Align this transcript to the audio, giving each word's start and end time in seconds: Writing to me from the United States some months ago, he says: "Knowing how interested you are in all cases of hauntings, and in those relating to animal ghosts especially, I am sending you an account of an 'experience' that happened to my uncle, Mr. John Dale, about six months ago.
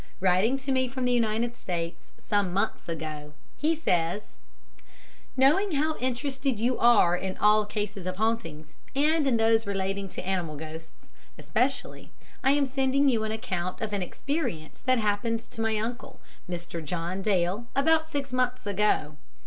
Writing 0.19 0.57
to 0.57 0.71
me 0.71 0.87
from 0.87 1.05
the 1.05 1.11
United 1.11 1.55
States 1.55 2.11
some 2.17 2.51
months 2.51 2.89
ago, 2.89 3.33
he 3.55 3.75
says: 3.75 4.35
"Knowing 5.37 5.73
how 5.73 5.95
interested 5.99 6.59
you 6.59 6.75
are 6.79 7.15
in 7.15 7.37
all 7.37 7.67
cases 7.67 8.07
of 8.07 8.15
hauntings, 8.15 8.73
and 8.95 9.27
in 9.27 9.37
those 9.37 9.67
relating 9.67 10.09
to 10.09 10.25
animal 10.27 10.55
ghosts 10.55 11.07
especially, 11.37 12.11
I 12.43 12.49
am 12.53 12.65
sending 12.65 13.09
you 13.09 13.23
an 13.25 13.31
account 13.31 13.79
of 13.79 13.93
an 13.93 14.01
'experience' 14.01 14.81
that 14.87 14.97
happened 14.97 15.41
to 15.41 15.61
my 15.61 15.77
uncle, 15.77 16.19
Mr. 16.49 16.83
John 16.83 17.21
Dale, 17.21 17.67
about 17.75 18.09
six 18.09 18.33
months 18.33 18.65
ago. 18.65 19.17